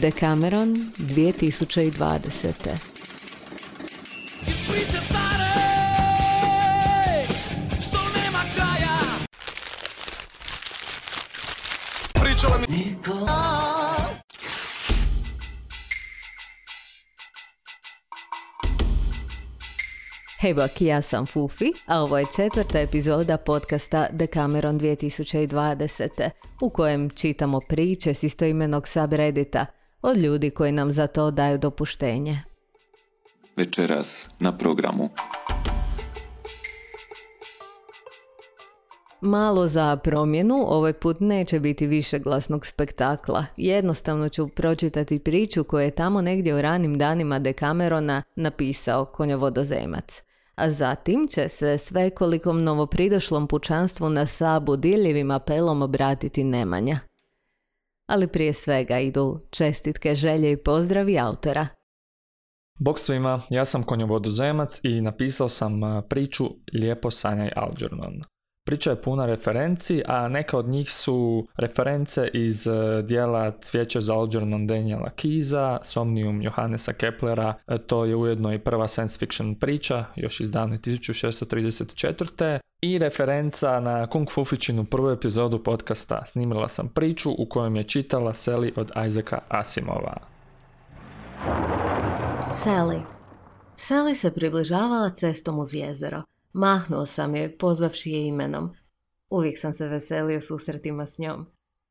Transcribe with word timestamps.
Decameron 0.00 0.74
2020. 0.98 2.52
Priče 4.70 5.00
stare, 5.00 5.52
što 7.80 7.96
nema 7.96 8.42
kraja. 8.54 8.98
Pričala 12.12 12.58
mi 12.58 12.76
niko. 12.76 13.12
Hej 20.40 20.54
bak, 20.54 20.80
ja 20.80 21.02
sam 21.02 21.26
Fufi, 21.26 21.72
a 21.86 22.02
ovo 22.02 22.18
je 22.18 22.26
četvrta 22.36 22.80
epizoda 22.80 23.36
podcasta 23.36 24.06
Decameron 24.12 24.80
2020. 24.80 26.30
u 26.60 26.70
kojem 26.70 27.10
čitamo 27.10 27.60
priče 27.68 28.14
s 28.14 28.22
istoimenog 28.22 28.88
subreddita 28.88 29.66
od 30.06 30.16
ljudi 30.16 30.50
koji 30.50 30.72
nam 30.72 30.90
za 30.90 31.06
to 31.06 31.30
daju 31.30 31.58
dopuštenje. 31.58 32.42
Večeras 33.56 34.30
na 34.38 34.58
programu. 34.58 35.08
Malo 39.20 39.66
za 39.66 39.96
promjenu, 39.96 40.54
ovaj 40.68 40.92
put 40.92 41.16
neće 41.20 41.60
biti 41.60 41.86
više 41.86 42.18
glasnog 42.18 42.66
spektakla. 42.66 43.44
Jednostavno 43.56 44.28
ću 44.28 44.48
pročitati 44.48 45.18
priču 45.18 45.64
koju 45.64 45.84
je 45.84 45.90
tamo 45.90 46.22
negdje 46.22 46.54
u 46.54 46.62
ranim 46.62 46.98
danima 46.98 47.38
Dekamerona 47.38 48.22
napisao 48.36 49.04
konjovodozemac. 49.04 50.22
A 50.54 50.70
zatim 50.70 51.28
će 51.28 51.48
se 51.48 51.78
svekolikom 51.78 52.64
novopridošlom 52.64 53.48
pučanstvu 53.48 54.10
na 54.10 54.26
sabu 54.26 54.76
diljivim 54.76 55.30
apelom 55.30 55.82
obratiti 55.82 56.44
Nemanja. 56.44 57.00
Ali 58.06 58.28
prije 58.28 58.52
svega 58.52 58.98
idu 58.98 59.38
čestitke, 59.50 60.14
želje 60.14 60.52
i 60.52 60.62
pozdravi 60.62 61.18
autora. 61.18 61.66
Bog 62.78 63.00
svima, 63.00 63.42
ja 63.50 63.64
sam 63.64 63.82
konjovodozemac 63.82 64.80
i 64.82 65.00
napisao 65.00 65.48
sam 65.48 65.80
priču 66.08 66.44
Lijepo 66.72 67.10
sanjaj 67.10 67.50
Algernon. 67.56 68.22
Priča 68.66 68.90
je 68.90 69.02
puna 69.02 69.26
referenci, 69.26 70.02
a 70.06 70.28
neka 70.28 70.58
od 70.58 70.68
njih 70.68 70.92
su 70.92 71.46
reference 71.56 72.28
iz 72.34 72.66
e, 72.66 73.02
dijela 73.02 73.52
Cvijeće 73.60 74.00
za 74.00 74.14
Algernon 74.14 74.66
Daniela 74.66 75.10
Kiza, 75.10 75.78
Somnium 75.82 76.42
Johannesa 76.42 76.92
Keplera, 76.92 77.54
e, 77.66 77.78
to 77.78 78.04
je 78.04 78.16
ujedno 78.16 78.54
i 78.54 78.58
prva 78.58 78.88
science 78.88 79.18
fiction 79.18 79.54
priča, 79.54 80.04
još 80.16 80.40
iz 80.40 80.50
dane 80.50 80.78
1634. 80.78 82.58
I 82.86 82.98
referenca 82.98 83.80
na 83.80 84.06
Kung 84.06 84.30
Fufičinu 84.30 84.84
prvu 84.84 85.10
epizodu 85.10 85.62
podcasta 85.62 86.24
Snimila 86.24 86.68
sam 86.68 86.88
priču 86.88 87.30
u 87.30 87.46
kojem 87.48 87.76
je 87.76 87.84
čitala 87.84 88.34
Seli 88.34 88.72
od 88.76 88.90
Isaaca 89.06 89.38
Asimova. 89.48 90.16
Sally. 92.50 93.00
Sally 93.76 94.14
se 94.14 94.34
približavala 94.34 95.10
cestom 95.10 95.58
uz 95.58 95.74
jezero. 95.74 96.22
Mahnuo 96.52 97.06
sam 97.06 97.34
je, 97.34 97.58
pozvavši 97.58 98.10
je 98.10 98.26
imenom. 98.26 98.74
Uvijek 99.30 99.58
sam 99.58 99.72
se 99.72 99.88
veselio 99.88 100.40
susretima 100.40 101.06
s 101.06 101.18
njom. 101.18 101.46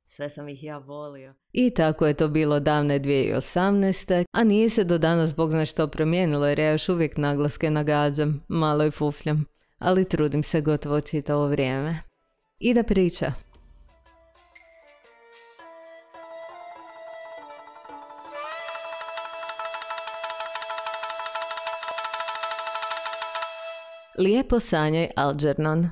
Sve 0.05 0.29
sam 0.29 0.49
ih 0.49 0.63
ja 0.63 0.77
volio. 0.77 1.33
I 1.51 1.69
tako 1.73 2.07
je 2.07 2.13
to 2.13 2.27
bilo 2.27 2.59
davne 2.59 2.99
2018. 2.99 4.25
A 4.31 4.43
nije 4.43 4.69
se 4.69 4.83
do 4.83 4.97
danas 4.97 5.35
bog 5.35 5.51
zna 5.51 5.66
što 5.66 5.88
promijenilo 5.88 6.47
jer 6.47 6.59
ja 6.59 6.71
još 6.71 6.89
uvijek 6.89 7.17
naglaske 7.17 7.71
nagađam, 7.71 8.43
malo 8.47 8.85
i 8.85 8.91
fufljam. 8.91 9.55
Ali 9.86 10.05
trudim 10.05 10.44
se 10.44 10.61
gotovo 10.61 11.02
čitavo 11.02 11.47
vrijeme. 11.47 12.00
I 12.59 12.73
da 12.73 12.83
priča. 12.83 13.31
Lijepo 24.19 24.59
sanjaj 24.59 25.09
Algernon. 25.16 25.90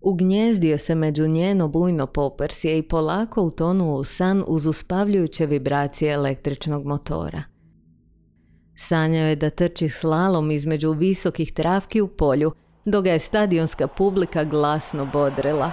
Ugnjezdio 0.00 0.78
se 0.78 0.94
među 0.94 1.26
njeno 1.26 1.68
bujno 1.68 2.06
poprsje 2.06 2.78
i 2.78 2.88
polako 2.88 3.42
utonuo 3.42 3.98
u 3.98 4.04
san 4.04 4.44
uz 4.46 4.66
uspavljujuće 4.66 5.46
vibracije 5.46 6.12
električnog 6.12 6.86
motora. 6.86 7.57
Sanjao 8.80 9.26
je 9.26 9.36
da 9.36 9.50
trči 9.50 9.88
slalom 9.88 10.50
između 10.50 10.92
visokih 10.92 11.52
travki 11.52 12.00
u 12.00 12.08
polju, 12.08 12.52
dok 12.84 13.04
ga 13.04 13.10
je 13.10 13.18
stadionska 13.18 13.86
publika 13.86 14.44
glasno 14.44 15.06
bodrila. 15.12 15.70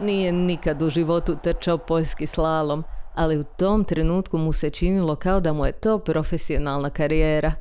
Nije 0.00 0.32
nikad 0.32 0.82
u 0.82 0.90
životu 0.90 1.36
trčao 1.42 1.78
poljski 1.78 2.26
slalom, 2.26 2.84
ali 3.14 3.38
u 3.38 3.44
tom 3.44 3.84
trenutku 3.84 4.38
mu 4.38 4.52
se 4.52 4.70
činilo 4.70 5.16
kao 5.16 5.40
da 5.40 5.52
mu 5.52 5.66
je 5.66 5.72
to 5.72 5.98
profesionalna 5.98 6.90
karijera. 6.90 7.52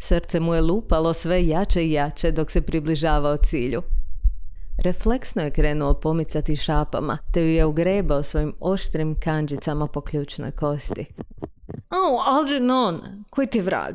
Srce 0.00 0.40
mu 0.40 0.54
je 0.54 0.60
lupalo 0.60 1.12
sve 1.12 1.46
jače 1.46 1.84
i 1.84 1.92
jače 1.92 2.30
dok 2.30 2.50
se 2.50 2.62
približavao 2.62 3.36
cilju. 3.36 3.82
Refleksno 4.78 5.42
je 5.42 5.50
krenuo 5.50 5.94
pomicati 5.94 6.56
šapama, 6.56 7.18
te 7.32 7.40
ju 7.40 7.48
je 7.48 7.64
ugrebao 7.64 8.22
svojim 8.22 8.54
oštrim 8.60 9.20
kanđicama 9.20 9.86
po 9.86 10.00
ključnoj 10.00 10.50
kosti. 10.50 11.06
O, 11.90 12.22
Algernon, 12.26 13.24
koji 13.30 13.46
ti 13.46 13.60
vrag? 13.60 13.94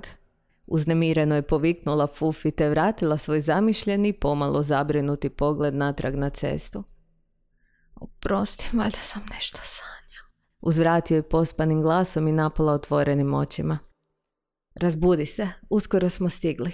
Uznemireno 0.68 1.35
je 1.35 1.41
poviknula 1.41 2.07
Fufi 2.07 2.51
te 2.51 2.69
vratila 2.69 3.18
svoj 3.18 3.41
zamišljeni, 3.41 4.13
pomalo 4.13 4.63
zabrinuti 4.63 5.29
pogled 5.29 5.75
natrag 5.75 6.16
na 6.16 6.29
cestu. 6.29 6.84
Oprosti, 7.95 8.78
valjda 8.78 8.97
sam 8.97 9.22
nešto 9.34 9.59
sanjao. 9.63 10.25
Uzvratio 10.62 11.16
je 11.16 11.29
pospanim 11.29 11.81
glasom 11.81 12.28
i 12.28 12.31
napola 12.31 12.73
otvorenim 12.73 13.34
očima. 13.34 13.78
Razbudi 14.75 15.25
se, 15.25 15.47
uskoro 15.69 16.09
smo 16.09 16.29
stigli. 16.29 16.72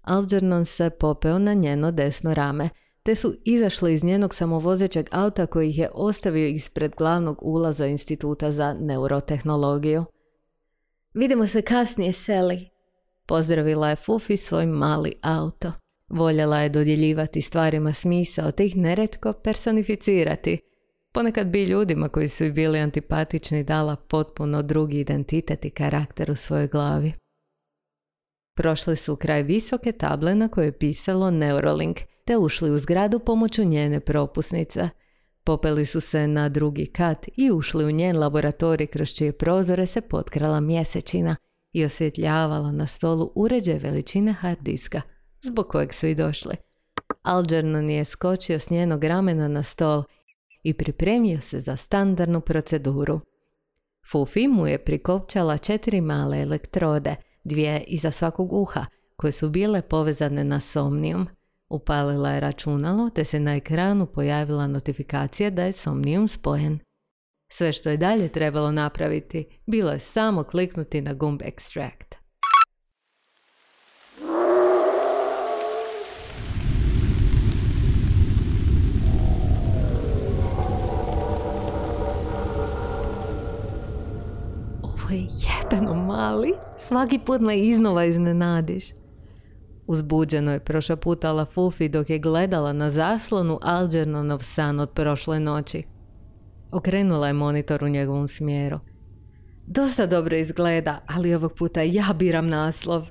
Algernon 0.00 0.64
se 0.64 0.90
popeo 0.90 1.38
na 1.38 1.54
njeno 1.54 1.90
desno 1.90 2.34
rame, 2.34 2.68
te 3.02 3.14
su 3.14 3.34
izašli 3.44 3.92
iz 3.92 4.04
njenog 4.04 4.34
samovozećeg 4.34 5.08
auta 5.10 5.46
koji 5.46 5.68
ih 5.68 5.78
je 5.78 5.90
ostavio 5.94 6.46
ispred 6.46 6.94
glavnog 6.96 7.38
ulaza 7.42 7.86
instituta 7.86 8.50
za 8.50 8.74
neurotehnologiju. 8.80 10.04
Vidimo 11.14 11.46
se 11.46 11.62
kasnije, 11.62 12.12
Seli. 12.12 12.68
Pozdravila 13.26 13.88
je 13.90 13.96
Fufi 13.96 14.36
svoj 14.36 14.66
mali 14.66 15.12
auto. 15.22 15.72
Voljela 16.08 16.58
je 16.58 16.68
dodjeljivati 16.68 17.42
stvarima 17.42 17.92
smisao, 17.92 18.50
te 18.50 18.66
ih 18.66 18.76
neretko 18.76 19.32
personificirati. 19.32 20.58
Ponekad 21.12 21.46
bi 21.46 21.64
ljudima 21.64 22.08
koji 22.08 22.28
su 22.28 22.44
joj 22.44 22.52
bili 22.52 22.78
antipatični 22.78 23.64
dala 23.64 23.96
potpuno 23.96 24.62
drugi 24.62 25.00
identitet 25.00 25.64
i 25.64 25.70
karakter 25.70 26.30
u 26.30 26.34
svojoj 26.34 26.68
glavi. 26.68 27.12
Prošli 28.56 28.96
su 28.96 29.16
kraj 29.16 29.42
visoke 29.42 29.92
table 29.92 30.34
na 30.34 30.48
kojoj 30.48 30.66
je 30.66 30.78
pisalo 30.78 31.30
Neuralink, 31.30 31.98
te 32.32 32.38
ušli 32.38 32.70
u 32.70 32.78
zgradu 32.78 33.18
pomoću 33.18 33.64
njene 33.64 34.00
propusnice. 34.00 34.88
Popeli 35.44 35.86
su 35.86 36.00
se 36.00 36.26
na 36.26 36.48
drugi 36.48 36.86
kat 36.86 37.28
i 37.36 37.50
ušli 37.50 37.84
u 37.84 37.90
njen 37.90 38.18
laboratorij 38.18 38.86
kroz 38.86 39.08
čije 39.08 39.32
prozore 39.32 39.86
se 39.86 40.00
potkrala 40.00 40.60
mjesečina 40.60 41.36
i 41.72 41.84
osvjetljavala 41.84 42.72
na 42.72 42.86
stolu 42.86 43.32
uređaj 43.34 43.78
veličine 43.78 44.32
hard 44.32 44.58
diska, 44.60 45.00
zbog 45.42 45.68
kojeg 45.68 45.94
su 45.94 46.06
i 46.06 46.14
došli. 46.14 46.54
Algernon 47.22 47.90
je 47.90 48.04
skočio 48.04 48.58
s 48.58 48.70
njenog 48.70 49.04
ramena 49.04 49.48
na 49.48 49.62
stol 49.62 50.02
i 50.62 50.74
pripremio 50.74 51.40
se 51.40 51.60
za 51.60 51.76
standardnu 51.76 52.40
proceduru. 52.40 53.20
Fufi 54.12 54.48
mu 54.48 54.66
je 54.66 54.84
prikopčala 54.84 55.58
četiri 55.58 56.00
male 56.00 56.40
elektrode, 56.42 57.14
dvije 57.44 57.84
iza 57.86 58.10
svakog 58.10 58.52
uha, 58.52 58.86
koje 59.16 59.32
su 59.32 59.50
bile 59.50 59.82
povezane 59.82 60.44
na 60.44 60.60
somnijum. 60.60 61.28
Upalila 61.72 62.30
je 62.30 62.40
računalo 62.40 63.10
te 63.10 63.24
se 63.24 63.40
na 63.40 63.54
ekranu 63.56 64.06
pojavila 64.06 64.66
notifikacija 64.66 65.50
da 65.50 65.64
je 65.64 65.72
somnijum 65.72 66.28
spojen. 66.28 66.78
Sve 67.52 67.72
što 67.72 67.90
je 67.90 67.96
dalje 67.96 68.28
trebalo 68.28 68.72
napraviti 68.72 69.60
bilo 69.66 69.90
je 69.90 70.00
samo 70.00 70.44
kliknuti 70.44 71.00
na 71.00 71.14
gumb 71.14 71.40
extract. 71.42 72.14
Ovo 84.82 85.10
je 85.10 85.20
jebeno 85.20 85.94
mali. 85.94 86.52
Svaki 86.78 87.18
put 87.18 87.40
me 87.40 87.58
iznova 87.58 88.04
iznenadiš. 88.04 89.01
Uzbuđeno 89.86 90.52
je 90.52 90.60
prošaputala 90.60 91.44
Fufi 91.44 91.88
dok 91.88 92.10
je 92.10 92.18
gledala 92.18 92.72
na 92.72 92.90
zaslonu 92.90 93.58
Algernonov 93.62 94.42
san 94.42 94.80
od 94.80 94.90
prošle 94.90 95.40
noći. 95.40 95.82
Okrenula 96.70 97.26
je 97.26 97.32
monitor 97.32 97.84
u 97.84 97.88
njegovom 97.88 98.28
smjeru. 98.28 98.78
Dosta 99.66 100.06
dobro 100.06 100.36
izgleda, 100.36 101.00
ali 101.06 101.34
ovog 101.34 101.52
puta 101.58 101.82
ja 101.82 102.14
biram 102.18 102.48
naslov. 102.48 103.08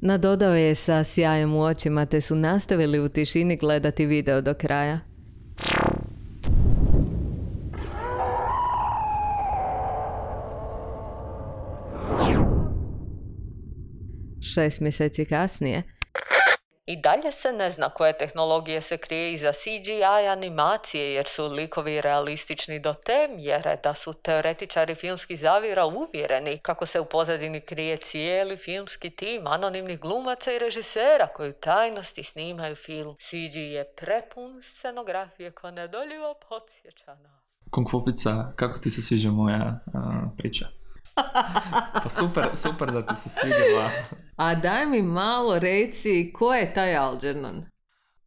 Nadodao 0.00 0.54
je 0.54 0.74
sa 0.74 1.04
sjajem 1.04 1.54
u 1.54 1.62
očima 1.62 2.06
te 2.06 2.20
su 2.20 2.36
nastavili 2.36 3.00
u 3.00 3.08
tišini 3.08 3.56
gledati 3.56 4.06
video 4.06 4.40
do 4.40 4.54
kraja. 4.54 5.00
Šest 14.40 14.80
mjeseci 14.80 15.24
kasnije, 15.24 15.82
i 16.86 16.96
dalje 16.96 17.32
se 17.32 17.52
ne 17.52 17.70
zna 17.70 17.90
koje 17.90 18.18
tehnologije 18.18 18.80
se 18.80 18.96
krije 18.96 19.32
iza 19.32 19.52
CGI 19.52 20.04
animacije 20.30 21.14
jer 21.14 21.26
su 21.28 21.46
likovi 21.46 22.00
realistični 22.00 22.80
do 22.80 22.94
te 22.94 23.28
mjere 23.36 23.78
da 23.82 23.94
su 23.94 24.12
teoretičari 24.12 24.94
filmskih 24.94 25.40
zavira 25.40 25.86
uvjereni 25.86 26.58
kako 26.58 26.86
se 26.86 27.00
u 27.00 27.04
pozadini 27.04 27.60
krije 27.60 27.96
cijeli 27.96 28.56
filmski 28.56 29.10
tim 29.10 29.46
anonimnih 29.46 30.00
glumaca 30.00 30.52
i 30.52 30.58
režisera 30.58 31.26
koji 31.26 31.50
u 31.50 31.60
tajnosti 31.60 32.22
snimaju 32.22 32.74
film. 32.76 33.16
CG 33.16 33.56
je 33.56 33.84
prepun 33.84 34.62
scenografije 34.62 35.50
koja 35.50 35.70
nedoljivo 35.70 36.34
podsjeća 36.48 37.14
na... 37.14 37.40
Kung 37.70 37.90
Fufica, 37.90 38.52
kako 38.56 38.78
ti 38.78 38.90
se 38.90 39.02
sviđa 39.02 39.30
moja 39.30 39.80
priča? 40.36 40.66
Pa 42.02 42.08
super, 42.08 42.44
super 42.54 42.92
da 42.92 43.06
ti 43.06 43.16
se 43.16 43.28
svidjela. 43.28 43.90
A 44.36 44.54
daj 44.54 44.86
mi 44.86 45.02
malo 45.02 45.58
reci, 45.58 46.32
ko 46.32 46.54
je 46.54 46.74
taj 46.74 46.96
Algernon? 46.96 47.64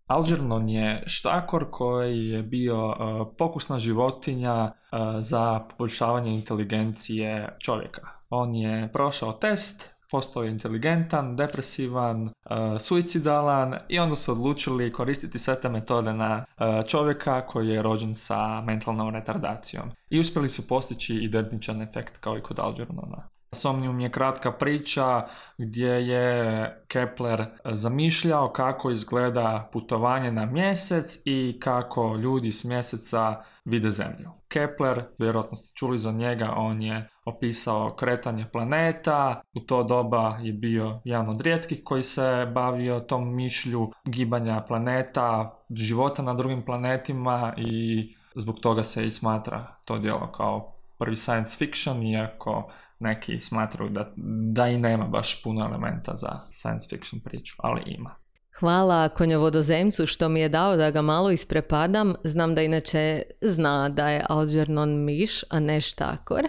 Algernon 0.08 0.70
je 0.70 1.04
štakor 1.06 1.72
koji 1.72 2.28
je 2.28 2.44
bio 2.44 2.88
uh, 2.88 2.96
pokusna 3.38 3.80
životinja 3.80 4.64
uh, 4.64 5.00
za 5.20 5.60
poboljšavanje 5.70 6.32
inteligencije 6.32 7.58
čovjeka. 7.60 8.02
On 8.30 8.56
je 8.56 8.90
prošao 8.94 9.34
test 9.34 9.97
postao 10.12 10.44
je 10.44 10.52
inteligentan, 10.52 11.36
depresivan, 11.36 12.24
uh, 12.24 12.32
suicidalan 12.80 13.76
i 13.90 14.00
onda 14.00 14.16
su 14.16 14.32
odlučili 14.32 14.94
koristiti 14.94 15.40
sve 15.40 15.62
te 15.62 15.70
metode 15.70 16.14
na 16.14 16.46
uh, 16.46 16.88
čovjeka 16.88 17.46
koji 17.46 17.68
je 17.68 17.82
rođen 17.82 18.16
sa 18.16 18.62
mentalnom 18.62 19.10
retardacijom. 19.10 19.90
I 20.10 20.20
uspjeli 20.20 20.50
su 20.50 20.68
postići 20.68 21.16
identičan 21.16 21.82
efekt 21.82 22.18
kao 22.18 22.38
i 22.38 22.42
kod 22.42 22.60
Algernona. 22.60 23.37
Somnium 23.52 24.00
je 24.00 24.12
kratka 24.12 24.52
priča 24.52 25.28
gdje 25.58 25.88
je 25.88 26.84
Kepler 26.88 27.46
zamišljao 27.66 28.50
kako 28.50 28.92
izgleda 28.92 29.70
putovanje 29.74 30.32
na 30.32 30.46
mjesec 30.46 31.22
i 31.26 31.60
kako 31.60 32.16
ljudi 32.16 32.52
s 32.52 32.64
mjeseca 32.64 33.44
vide 33.66 33.92
zemlju. 33.92 34.30
Kepler, 34.48 35.04
vjerojatno 35.18 35.58
ste 35.58 35.76
čuli 35.76 35.98
za 35.98 36.12
njega, 36.12 36.54
on 36.58 36.82
je 36.82 37.10
opisao 37.26 37.96
kretanje 37.96 38.46
planeta, 38.52 39.42
u 39.54 39.60
to 39.60 39.84
doba 39.84 40.38
je 40.42 40.54
bio 40.54 41.02
jedan 41.04 41.30
od 41.30 41.42
rijetkih 41.42 41.82
koji 41.84 42.04
se 42.04 42.48
bavio 42.54 43.00
tom 43.00 43.36
mišlju 43.36 43.92
gibanja 44.06 44.64
planeta, 44.68 45.60
života 45.70 46.22
na 46.22 46.34
drugim 46.34 46.62
planetima 46.66 47.54
i 47.58 48.04
zbog 48.36 48.60
toga 48.60 48.84
se 48.84 49.08
i 49.08 49.12
smatra 49.12 49.68
to 49.86 49.98
djelo 49.98 50.32
kao 50.38 50.74
prvi 50.98 51.16
science 51.16 51.58
fiction, 51.58 52.04
iako 52.04 52.72
neki 53.00 53.42
smatruju 53.42 53.90
da, 53.90 54.14
da 54.54 54.68
i 54.68 54.78
nema 54.78 55.06
baš 55.06 55.44
puno 55.44 55.66
elementa 55.66 56.16
za 56.16 56.40
science 56.52 56.88
fiction 56.90 57.22
priču, 57.22 57.56
ali 57.60 57.82
ima. 57.86 58.16
Hvala 58.60 59.10
konjovodozemcu 59.10 60.06
što 60.06 60.30
mi 60.30 60.40
je 60.40 60.50
dao 60.50 60.76
da 60.78 60.92
ga 60.92 61.02
malo 61.02 61.32
isprepadam. 61.32 62.14
Znam 62.24 62.56
da 62.56 62.62
inače 62.62 63.22
zna 63.42 63.90
da 63.90 64.10
je 64.10 64.26
Algernon 64.30 65.04
miš, 65.06 65.44
a 65.50 65.60
ne 65.60 65.82
štakor, 65.82 66.48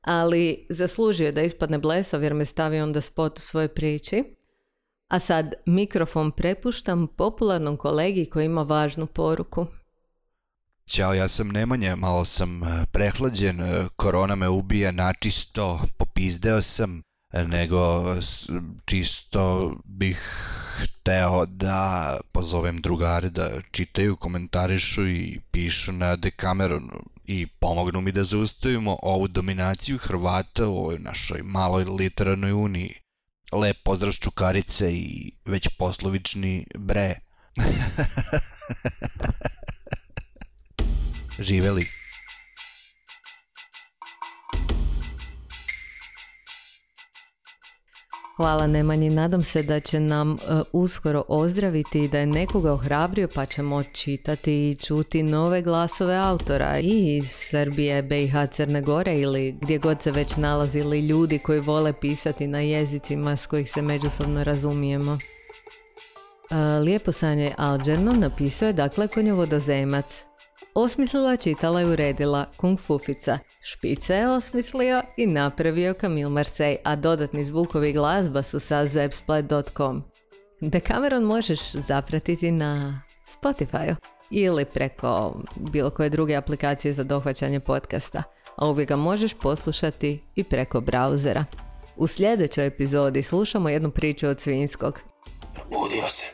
ali 0.00 0.66
zaslužio 0.70 1.32
da 1.32 1.42
ispadne 1.42 1.78
blesav 1.78 2.22
jer 2.22 2.34
me 2.34 2.44
stavi 2.44 2.80
onda 2.80 3.00
spot 3.00 3.38
u 3.38 3.40
svojoj 3.40 3.68
priči. 3.68 4.24
A 5.08 5.18
sad 5.18 5.54
mikrofon 5.66 6.30
prepuštam 6.30 7.06
popularnom 7.06 7.76
kolegi 7.76 8.26
koji 8.26 8.44
ima 8.44 8.62
važnu 8.62 9.06
poruku. 9.06 9.66
Ćao, 10.88 11.14
ja 11.14 11.28
sam 11.28 11.48
Nemanja, 11.48 11.96
malo 11.96 12.24
sam 12.24 12.62
e, 12.62 12.84
prehlađen, 12.92 13.60
e, 13.60 13.88
korona 13.96 14.34
me 14.34 14.48
ubija 14.48 14.92
načisto, 14.92 15.82
popizdeo 15.96 16.62
sam, 16.62 17.02
e, 17.32 17.44
nego 17.44 18.04
čisto 18.84 19.72
bih 19.84 20.20
hteo 20.78 21.46
da 21.46 22.16
pozovem 22.32 22.78
drugare 22.78 23.30
da 23.30 23.50
čitaju, 23.70 24.16
komentarišu 24.16 25.08
i 25.08 25.40
pišu 25.50 25.92
na 25.92 26.16
Dekameronu 26.16 27.02
i 27.24 27.46
pomognu 27.46 28.00
mi 28.00 28.12
da 28.12 28.24
zaustavimo 28.24 28.98
ovu 29.02 29.28
dominaciju 29.28 29.98
Hrvata 29.98 30.68
u 30.68 30.78
ovoj 30.78 30.98
našoj 30.98 31.42
maloj 31.42 31.84
literarnoj 31.84 32.52
uniji. 32.52 32.94
Lep 33.52 33.76
pozdrav 33.84 34.12
Čukarice 34.12 34.92
i 34.92 35.32
već 35.44 35.68
poslovični 35.78 36.66
bre. 36.78 37.14
Živeli. 41.38 41.86
Hvala 48.38 48.66
Nemanji, 48.66 49.10
nadam 49.10 49.42
se 49.42 49.62
da 49.62 49.80
će 49.80 50.00
nam 50.00 50.32
uh, 50.32 50.38
uskoro 50.72 51.22
ozdraviti 51.28 52.04
i 52.04 52.08
da 52.08 52.18
je 52.18 52.26
nekoga 52.26 52.72
ohrabrio 52.72 53.28
pa 53.34 53.46
ćemo 53.46 53.82
čitati 53.82 54.70
i 54.70 54.74
čuti 54.74 55.22
nove 55.22 55.62
glasove 55.62 56.16
autora 56.16 56.78
i 56.78 57.16
iz 57.16 57.30
Srbije, 57.30 58.02
BiH, 58.02 58.34
Crne 58.50 58.82
Gore 58.82 59.14
ili 59.14 59.52
gdje 59.60 59.78
god 59.78 60.02
se 60.02 60.10
već 60.10 60.36
nalazili 60.36 61.00
ljudi 61.00 61.38
koji 61.38 61.60
vole 61.60 61.92
pisati 62.00 62.46
na 62.46 62.60
jezicima 62.60 63.36
s 63.36 63.46
kojih 63.46 63.70
se 63.70 63.82
međusobno 63.82 64.44
razumijemo. 64.44 65.12
Uh, 65.12 66.82
Lijepo 66.84 67.12
sanje 67.12 67.54
Alđerno 67.56 68.12
napisuje 68.12 68.72
dakle 68.72 69.08
konjovodozemac. 69.08 70.27
Osmislila, 70.74 71.36
čitala 71.36 71.82
i 71.82 71.84
uredila 71.84 72.46
Kung 72.56 72.80
Fufica. 72.80 73.38
Špice 73.62 74.14
je 74.14 74.30
osmislio 74.30 75.02
i 75.16 75.26
napravio 75.26 75.94
Kamil 75.94 76.28
Marsej, 76.28 76.76
a 76.84 76.96
dodatni 76.96 77.44
zvukovi 77.44 77.92
glazba 77.92 78.42
su 78.42 78.60
sa 78.60 78.86
zepsplat.com. 78.86 80.02
Dekameron 80.60 81.22
možeš 81.22 81.72
zapratiti 81.72 82.50
na 82.50 83.02
Spotify 83.26 83.94
ili 84.30 84.64
preko 84.64 85.40
bilo 85.56 85.90
koje 85.90 86.10
druge 86.10 86.34
aplikacije 86.34 86.92
za 86.92 87.04
dohvaćanje 87.04 87.60
podcasta, 87.60 88.22
a 88.56 88.68
uvijek 88.68 88.88
ga 88.88 88.96
možeš 88.96 89.34
poslušati 89.34 90.20
i 90.34 90.44
preko 90.44 90.80
brauzera. 90.80 91.44
U 91.96 92.06
sljedećoj 92.06 92.66
epizodi 92.66 93.22
slušamo 93.22 93.68
jednu 93.68 93.90
priču 93.90 94.28
od 94.28 94.40
Svinskog. 94.40 95.00
Probudio 95.54 96.08
se. 96.10 96.24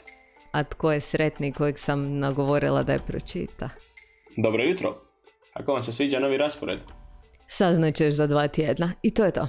A 0.52 0.64
tko 0.64 0.93
je 0.93 1.00
sretni 1.00 1.52
kojeg 1.52 1.78
sam 1.78 2.19
nagovorila 2.19 2.83
da 2.83 2.93
je 2.93 2.99
pročita? 2.99 3.69
Dobro 4.37 4.62
jutro. 4.62 4.95
Kako 5.57 5.73
vam 5.73 5.83
se 5.83 5.93
sviđa 5.93 6.19
novi 6.19 6.37
raspored? 6.37 6.79
Saznaćeš 7.47 8.14
za 8.14 8.26
dva 8.26 8.49
tjedna 8.49 8.93
i 9.03 9.14
to 9.14 9.25
je 9.25 9.31
to. 9.31 9.49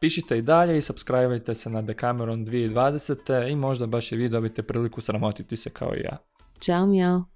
Pišite 0.00 0.38
i 0.38 0.42
dalje 0.42 0.78
i 0.78 0.82
subscribeajte 0.82 1.54
se 1.54 1.70
na 1.70 1.82
Decameron 1.82 2.46
2020. 2.46 3.48
i 3.50 3.56
možda 3.56 3.86
baš 3.86 4.12
i 4.12 4.16
vi 4.16 4.28
dobite 4.28 4.62
priliku 4.62 5.00
sramotiti 5.00 5.56
se 5.56 5.70
kao 5.70 5.94
i 5.94 6.00
ja. 6.00 6.16
Ćao, 6.60 6.86
mjau. 6.86 7.35